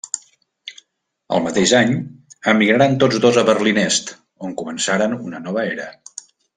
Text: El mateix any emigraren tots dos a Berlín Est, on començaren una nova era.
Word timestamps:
El 1.35 1.43
mateix 1.47 1.73
any 1.81 1.93
emigraren 2.55 2.97
tots 3.05 3.23
dos 3.27 3.39
a 3.43 3.47
Berlín 3.53 3.83
Est, 3.85 4.13
on 4.49 4.59
començaren 4.65 5.19
una 5.31 5.47
nova 5.49 5.71
era. 5.75 5.91